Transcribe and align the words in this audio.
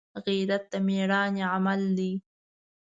غیرت 0.25 0.63
د 0.71 0.73
مړانې 0.85 1.43
عمل 1.53 1.81
دی 1.97 2.11